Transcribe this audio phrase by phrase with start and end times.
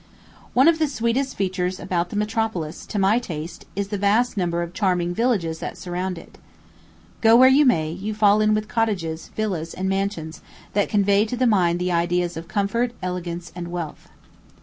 [0.55, 4.63] One of the sweetest features about the metropolis, to my taste, is the vast number
[4.63, 6.39] of charming villages that surround it.
[7.21, 10.41] Go where you may, you fall in with cottages, villas, and mansions,
[10.73, 14.07] that convey to the mind the ideas of comfort, elegance, and wealth.